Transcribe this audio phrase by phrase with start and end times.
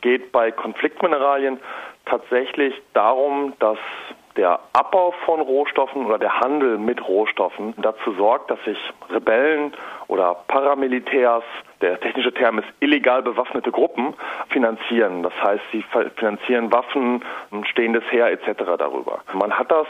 [0.00, 1.60] geht bei Konfliktmineralien
[2.06, 3.78] tatsächlich darum, dass
[4.36, 8.78] der Abbau von Rohstoffen oder der Handel mit Rohstoffen dazu sorgt, dass sich
[9.10, 9.72] Rebellen
[10.06, 11.44] oder Paramilitärs,
[11.80, 14.14] der technische Term ist illegal bewaffnete Gruppen,
[14.48, 15.22] finanzieren.
[15.22, 15.84] Das heißt, sie
[16.16, 17.24] finanzieren Waffen,
[17.64, 18.62] stehendes Heer etc.
[18.78, 19.20] darüber.
[19.32, 19.86] Man hat das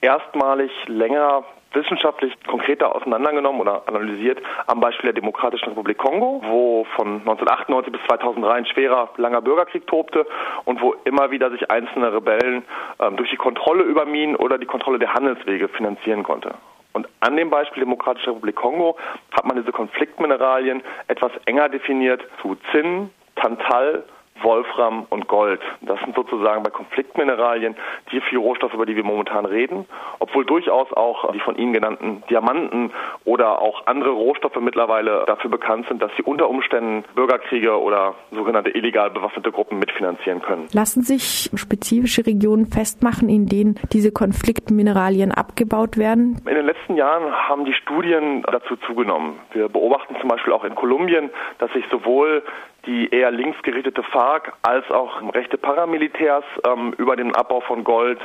[0.00, 7.20] erstmalig länger wissenschaftlich konkreter auseinandergenommen oder analysiert am Beispiel der Demokratischen Republik Kongo, wo von
[7.20, 10.26] 1998 bis 2003 ein schwerer, langer Bürgerkrieg tobte
[10.64, 12.64] und wo immer wieder sich einzelne Rebellen
[13.00, 16.54] ähm, durch die Kontrolle über Minen oder die Kontrolle der Handelswege finanzieren konnte.
[16.92, 18.96] Und an dem Beispiel Demokratische Republik Kongo
[19.32, 24.04] hat man diese Konfliktmineralien etwas enger definiert zu Zinn, Tantal,
[24.42, 25.60] Wolfram und Gold.
[25.80, 27.76] Das sind sozusagen bei Konfliktmineralien
[28.12, 29.86] die vier Rohstoffe, über die wir momentan reden,
[30.18, 32.92] obwohl durchaus auch die von Ihnen genannten Diamanten
[33.24, 38.70] oder auch andere Rohstoffe mittlerweile dafür bekannt sind, dass sie unter Umständen Bürgerkriege oder sogenannte
[38.70, 40.68] illegal bewaffnete Gruppen mitfinanzieren können.
[40.72, 46.40] Lassen sich spezifische Regionen festmachen, in denen diese Konfliktmineralien abgebaut werden?
[46.46, 49.38] In den letzten Jahren haben die Studien dazu zugenommen.
[49.52, 52.42] Wir beobachten zum Beispiel auch in Kolumbien, dass sich sowohl
[52.88, 58.18] die eher linksgerichtete FARC als auch rechte Paramilitärs ähm, über den Abbau von Gold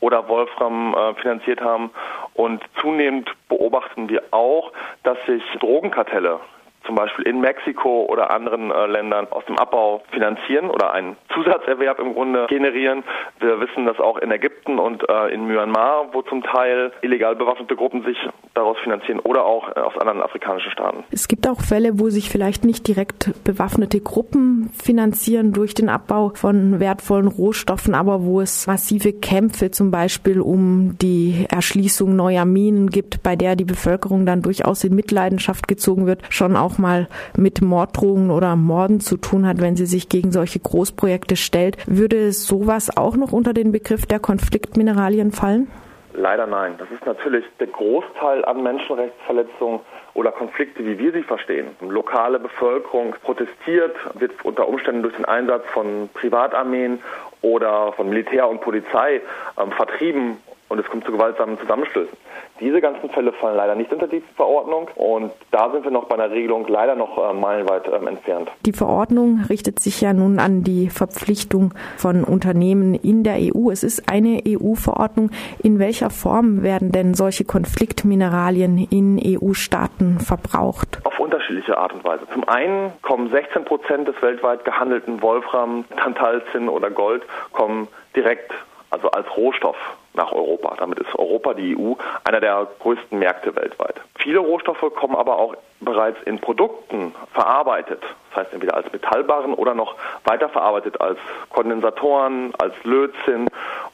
[0.00, 1.90] oder Wolfram äh, finanziert haben.
[2.34, 4.72] Und zunehmend beobachten wir auch,
[5.04, 6.40] dass sich Drogenkartelle
[6.88, 11.98] zum Beispiel in Mexiko oder anderen äh, Ländern aus dem Abbau finanzieren oder einen Zusatzerwerb
[11.98, 13.04] im Grunde generieren.
[13.40, 17.76] Wir wissen das auch in Ägypten und äh, in Myanmar, wo zum Teil illegal bewaffnete
[17.76, 18.16] Gruppen sich
[18.54, 21.04] daraus finanzieren oder auch äh, aus anderen afrikanischen Staaten.
[21.10, 26.30] Es gibt auch Fälle, wo sich vielleicht nicht direkt bewaffnete Gruppen finanzieren durch den Abbau
[26.34, 32.88] von wertvollen Rohstoffen, aber wo es massive Kämpfe zum Beispiel um die Erschließung neuer Minen
[32.88, 37.60] gibt, bei der die Bevölkerung dann durchaus in Mitleidenschaft gezogen wird, schon auch mal mit
[37.60, 41.76] Morddrohungen oder Morden zu tun hat, wenn sie sich gegen solche Großprojekte stellt.
[41.86, 45.68] Würde sowas auch noch unter den Begriff der Konfliktmineralien fallen?
[46.14, 46.74] Leider nein.
[46.78, 49.80] Das ist natürlich der Großteil an Menschenrechtsverletzungen
[50.14, 51.68] oder Konflikte, wie wir sie verstehen.
[51.80, 56.98] Lokale Bevölkerung protestiert, wird unter Umständen durch den Einsatz von Privatarmeen
[57.40, 59.20] oder von Militär und Polizei
[59.60, 60.38] ähm, vertrieben
[60.68, 62.16] und es kommt zu gewaltsamen Zusammenstößen.
[62.60, 66.16] Diese ganzen Fälle fallen leider nicht unter die Verordnung und da sind wir noch bei
[66.16, 68.50] einer Regelung leider noch äh, meilenweit ähm, entfernt.
[68.66, 73.70] Die Verordnung richtet sich ja nun an die Verpflichtung von Unternehmen in der EU.
[73.70, 75.30] Es ist eine EU-Verordnung.
[75.62, 80.98] In welcher Form werden denn solche Konfliktmineralien in EU-Staaten verbraucht?
[81.04, 82.26] Auf unterschiedliche Art und Weise.
[82.32, 88.52] Zum einen kommen 16 Prozent des weltweit gehandelten Wolfram, Tantalzinn oder Gold kommen direkt
[88.90, 89.76] also als Rohstoff
[90.18, 90.74] nach Europa.
[90.78, 93.94] Damit ist Europa, die EU, einer der größten Märkte weltweit.
[94.18, 98.02] Viele Rohstoffe kommen aber auch bereits in Produkten verarbeitet.
[98.30, 101.18] Das heißt entweder als Metallbarren oder noch weiterverarbeitet als
[101.50, 103.48] Kondensatoren, als Lötzinn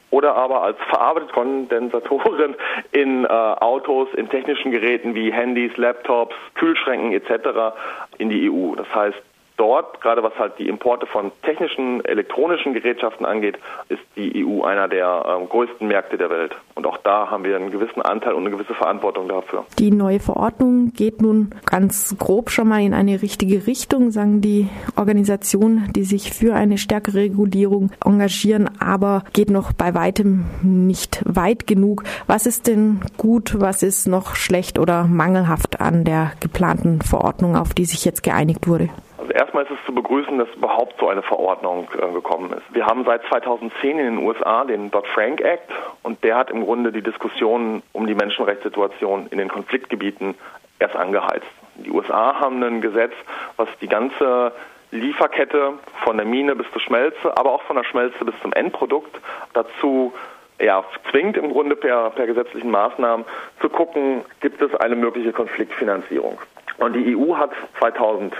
[0.09, 2.55] oder aber als verarbeitete Kondensatoren
[2.91, 7.75] in äh, Autos, in technischen Geräten wie Handys, Laptops, Kühlschränken etc.
[8.17, 8.75] in die EU.
[8.75, 9.21] Das heißt,
[9.57, 13.57] dort, gerade was halt die Importe von technischen, elektronischen Gerätschaften angeht,
[13.89, 16.55] ist die EU einer der ähm, größten Märkte der Welt.
[16.75, 19.65] Und auch da haben wir einen gewissen Anteil und eine gewisse Verantwortung dafür.
[19.79, 24.69] Die neue Verordnung geht nun ganz grob schon mal in eine richtige Richtung, sagen die
[24.95, 31.67] Organisationen, die sich für eine stärkere Regulierung engagieren, aber geht noch bei weitem nicht weit
[31.67, 32.03] genug.
[32.27, 37.73] Was ist denn gut, was ist noch schlecht oder mangelhaft an der geplanten Verordnung, auf
[37.73, 38.89] die sich jetzt geeinigt wurde?
[39.35, 42.63] Erstmal ist es zu begrüßen, dass überhaupt so eine Verordnung äh, gekommen ist.
[42.73, 45.69] Wir haben seit 2010 in den USA den Dodd-Frank Act
[46.03, 50.35] und der hat im Grunde die Diskussion um die Menschenrechtssituation in den Konfliktgebieten
[50.79, 51.47] erst angeheizt.
[51.75, 53.11] Die USA haben ein Gesetz,
[53.57, 54.53] was die ganze
[54.91, 55.73] Lieferkette
[56.05, 59.19] von der Mine bis zur Schmelze, aber auch von der Schmelze bis zum Endprodukt
[59.51, 60.13] dazu
[60.61, 63.25] ja, zwingt im Grunde per, per gesetzlichen Maßnahmen
[63.59, 66.37] zu gucken, gibt es eine mögliche Konfliktfinanzierung.
[66.77, 68.33] Und die EU hat 2000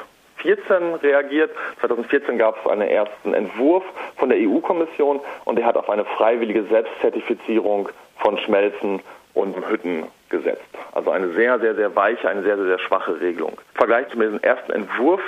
[0.45, 1.51] 2014 reagiert.
[1.79, 3.83] 2014 gab es einen ersten Entwurf
[4.17, 9.01] von der EU-Kommission und der hat auf eine freiwillige Selbstzertifizierung von Schmelzen
[9.33, 10.63] und Hütten gesetzt.
[10.93, 13.51] Also eine sehr, sehr, sehr weiche, eine sehr, sehr, sehr schwache Regelung.
[13.51, 15.21] Im Vergleich zu diesem ersten Entwurf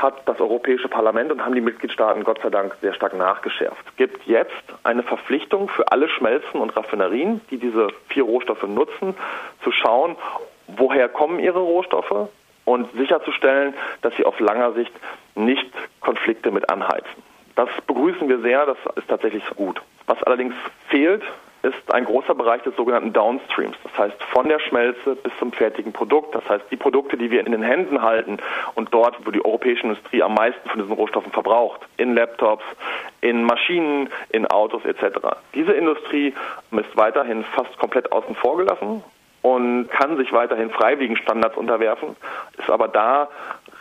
[0.00, 3.84] hat das Europäische Parlament und haben die Mitgliedstaaten Gott sei Dank sehr stark nachgeschärft.
[3.86, 4.52] Es gibt jetzt
[4.82, 9.14] eine Verpflichtung für alle Schmelzen und Raffinerien, die diese vier Rohstoffe nutzen,
[9.62, 10.16] zu schauen,
[10.66, 12.28] woher kommen ihre Rohstoffe,
[12.64, 14.92] und sicherzustellen, dass sie auf langer Sicht
[15.34, 15.70] nicht
[16.00, 17.22] Konflikte mit anheizen.
[17.56, 19.80] Das begrüßen wir sehr, das ist tatsächlich gut.
[20.06, 20.54] Was allerdings
[20.88, 21.22] fehlt,
[21.64, 23.76] ist ein großer Bereich des sogenannten Downstreams.
[23.84, 26.34] Das heißt von der Schmelze bis zum fertigen Produkt.
[26.34, 28.36] Das heißt die Produkte, die wir in den Händen halten
[28.74, 32.64] und dort, wo die europäische Industrie am meisten von diesen Rohstoffen verbraucht, in Laptops,
[33.22, 35.18] in Maschinen, in Autos etc.
[35.54, 36.34] Diese Industrie
[36.70, 39.02] ist weiterhin fast komplett außen vor gelassen
[39.44, 42.16] und kann sich weiterhin freiwilligen Standards unterwerfen,
[42.58, 43.28] ist aber da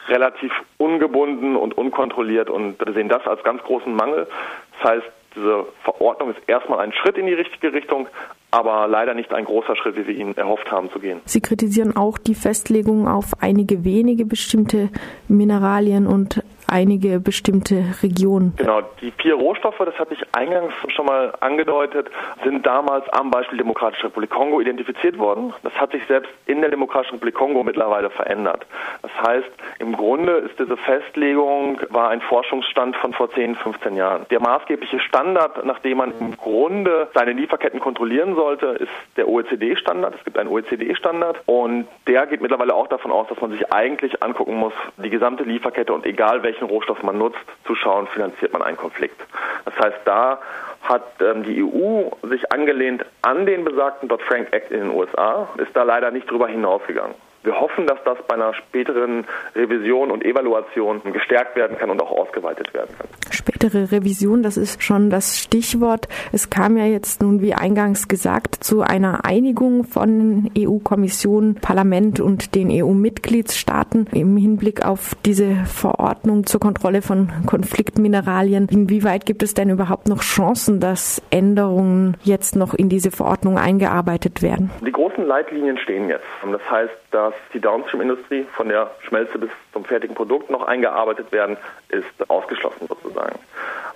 [0.10, 4.28] relativ ungebunden und unkontrolliert und wir sehen das als ganz großen Mangel.
[4.74, 5.06] Das heißt,
[5.38, 8.10] diese Verordnung ist erstmal ein Schritt in die richtige Richtung,
[8.52, 11.22] aber leider nicht ein großer Schritt, wie wir ihn erhofft haben zu gehen.
[11.24, 14.90] Sie kritisieren auch die Festlegung auf einige wenige bestimmte
[15.30, 18.54] Mineralien und einige bestimmte Regionen.
[18.58, 22.10] Genau, die vier Rohstoffe, das hatte ich eingangs schon mal angedeutet,
[22.44, 25.54] sind damals am Beispiel Demokratische Republik Kongo identifiziert worden.
[25.62, 28.66] Das hat sich selbst in der Demokratischen Republik Kongo mittlerweile verändert.
[29.04, 29.50] Das heißt,
[29.80, 34.26] im Grunde ist diese Festlegung war ein Forschungsstand von vor 10, 15 Jahren.
[34.32, 40.16] Der maßgebliche Standard, nach dem man im Grunde seine Lieferketten kontrollieren sollte, ist der OECD-Standard.
[40.16, 44.24] Es gibt einen OECD-Standard und der geht mittlerweile auch davon aus, dass man sich eigentlich
[44.24, 48.62] angucken muss, die gesamte Lieferkette und egal welchen Rohstoff man nutzt, zu schauen, finanziert man
[48.62, 49.20] einen Konflikt.
[49.66, 50.40] Das heißt, da
[50.84, 55.76] hat ähm, die EU sich angelehnt an den besagten Dodd-Frank Act in den USA, ist
[55.76, 57.16] da leider nicht drüber hinausgegangen.
[57.44, 62.12] Wir hoffen, dass das bei einer späteren Revision und Evaluation gestärkt werden kann und auch
[62.12, 63.08] ausgeweitet werden kann.
[63.32, 66.08] Spätere Revision, das ist schon das Stichwort.
[66.32, 72.56] Es kam ja jetzt nun, wie eingangs gesagt, zu einer Einigung von EU-Kommission, Parlament und
[72.56, 78.70] den EU-Mitgliedstaaten im Hinblick auf diese Verordnung zur Kontrolle von Konfliktmineralien.
[78.72, 84.42] Inwieweit gibt es denn überhaupt noch Chancen, dass Änderungen jetzt noch in diese Verordnung eingearbeitet
[84.42, 84.72] werden?
[84.86, 86.26] Die großen Leitlinien stehen jetzt.
[86.50, 91.58] Das heißt, dass die Downstream-Industrie von der Schmelze bis zum fertigen Produkt noch eingearbeitet werden,
[91.90, 93.40] ist ausgeschlossen sozusagen.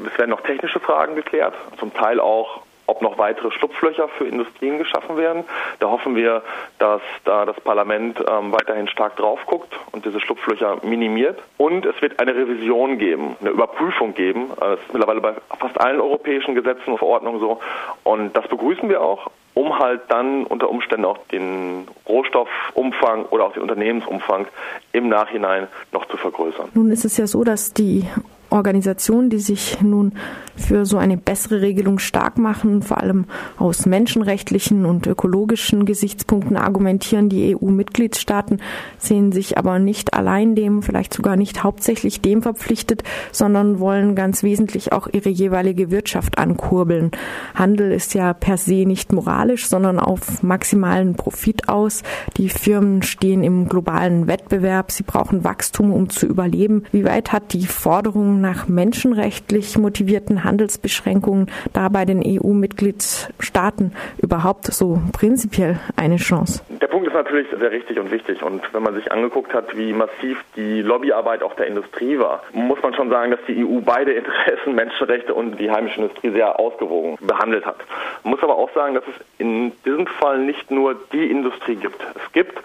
[0.05, 4.77] Es werden noch technische Fragen geklärt, zum Teil auch ob noch weitere Schlupflöcher für Industrien
[4.77, 5.43] geschaffen werden.
[5.79, 6.41] Da hoffen wir,
[6.79, 11.39] dass da das Parlament ähm, weiterhin stark drauf guckt und diese Schlupflöcher minimiert.
[11.57, 14.51] Und es wird eine Revision geben, eine Überprüfung geben.
[14.53, 17.59] Äh, das ist mittlerweile bei fast allen europäischen Gesetzen und Verordnungen so.
[18.03, 23.53] Und das begrüßen wir auch um halt dann unter Umständen auch den Rohstoffumfang oder auch
[23.53, 24.45] den Unternehmensumfang
[24.93, 26.69] im Nachhinein noch zu vergrößern.
[26.75, 28.05] Nun ist es ja so, dass die
[28.49, 30.13] Organisationen, die sich nun
[30.57, 33.25] für so eine bessere Regelung stark machen, vor allem
[33.57, 37.29] aus menschenrechtlichen und ökologischen Gesichtspunkten argumentieren.
[37.29, 38.59] Die EU-Mitgliedstaaten
[38.97, 44.43] sehen sich aber nicht allein dem, vielleicht sogar nicht hauptsächlich dem verpflichtet, sondern wollen ganz
[44.43, 47.11] wesentlich auch ihre jeweilige Wirtschaft ankurbeln.
[47.53, 52.03] Handel ist ja per se nicht moralisch, sondern auf maximalen Profit aus.
[52.37, 54.91] Die Firmen stehen im globalen Wettbewerb.
[54.91, 56.83] Sie brauchen Wachstum, um zu überleben.
[56.91, 65.01] Wie weit hat die Forderung nach menschenrechtlich motivierten Handelsbeschränkungen da bei den EU-Mitgliedstaaten überhaupt so
[65.13, 66.61] prinzipiell eine Chance?
[66.69, 68.43] Der Punkt ist natürlich sehr richtig und wichtig.
[68.43, 72.81] Und wenn man sich angeguckt hat, wie massiv die Lobbyarbeit auch der Industrie war, muss
[72.81, 77.17] man schon sagen, dass die EU beide Interessen, Menschenrechte und die heimische Industrie sehr ausgewogen
[77.21, 77.77] behandelt hat.
[78.23, 82.01] Man muss aber auch sagen, dass es in diesem Fall nicht nur die Industrie gibt.
[82.15, 82.57] Es gibt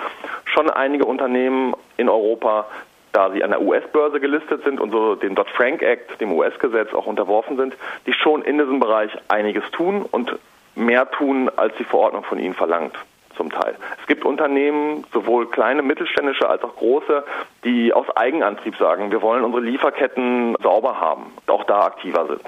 [0.44, 2.66] schon einige Unternehmen in Europa,
[3.12, 7.06] da sie an der US-Börse gelistet sind und so dem Dodd-Frank Act, dem US-Gesetz auch
[7.06, 7.74] unterworfen sind,
[8.06, 10.38] die schon in diesem Bereich einiges tun und
[10.74, 12.96] mehr tun, als die Verordnung von ihnen verlangt
[13.36, 13.74] zum Teil.
[14.00, 17.24] Es gibt Unternehmen, sowohl kleine, mittelständische als auch große,
[17.64, 22.42] die aus Eigenantrieb sagen, wir wollen unsere Lieferketten sauber haben, auch da aktiver sind.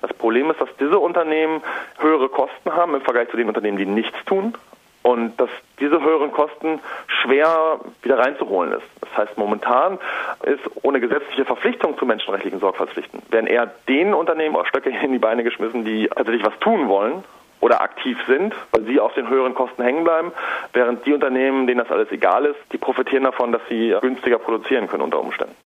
[0.00, 1.62] Das Problem ist, dass diese Unternehmen
[1.98, 4.54] höhere Kosten haben im Vergleich zu den Unternehmen, die nichts tun,
[5.04, 8.86] und dass diese höheren Kosten schwer wieder reinzuholen ist.
[9.02, 9.98] Das heißt, momentan
[10.44, 15.18] ist ohne gesetzliche Verpflichtung zu menschenrechtlichen Sorgfaltspflichten, werden eher den Unternehmen auch Stöcke in die
[15.18, 17.22] Beine geschmissen, die tatsächlich was tun wollen
[17.60, 20.32] oder aktiv sind, weil sie auf den höheren Kosten hängen bleiben,
[20.72, 24.88] während die Unternehmen, denen das alles egal ist, die profitieren davon, dass sie günstiger produzieren
[24.88, 25.54] können unter Umständen.